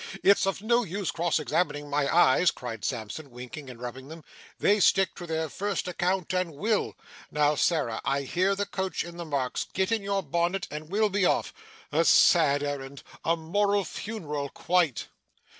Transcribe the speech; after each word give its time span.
It's 0.23 0.47
of 0.47 0.63
no 0.63 0.83
use 0.83 1.11
cross 1.11 1.37
examining 1.39 1.87
my 1.87 2.11
eyes,' 2.11 2.49
cried 2.49 2.83
Sampson, 2.83 3.29
winking 3.29 3.69
and 3.69 3.79
rubbing 3.79 4.07
them, 4.07 4.23
'they 4.57 4.79
stick 4.79 5.13
to 5.13 5.27
their 5.27 5.47
first 5.47 5.87
account, 5.87 6.33
and 6.33 6.55
will. 6.55 6.97
Now, 7.29 7.53
Sarah, 7.53 8.01
I 8.03 8.23
hear 8.23 8.55
the 8.55 8.65
coach 8.65 9.03
in 9.03 9.17
the 9.17 9.25
Marks; 9.25 9.67
get 9.73 9.91
on 9.91 10.01
your 10.01 10.23
bonnet, 10.23 10.67
and 10.71 10.89
we'll 10.89 11.09
be 11.09 11.23
off. 11.27 11.53
A 11.91 12.03
sad 12.03 12.63
errand! 12.63 13.03
a 13.23 13.37
moral 13.37 13.85
funeral, 13.85 14.49
quite! 14.49 15.07